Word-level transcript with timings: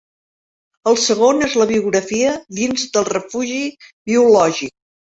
El 0.91 0.97
segon 1.03 1.49
és 1.49 1.53
la 1.63 1.69
biologia 1.73 2.33
dins 2.63 2.89
del 2.99 3.09
refugi 3.13 3.63
biològic. 4.13 4.79